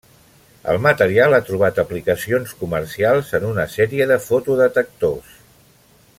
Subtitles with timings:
[0.71, 5.37] El material ha trobat aplicacions comercials en una sèrie de fotodetectors.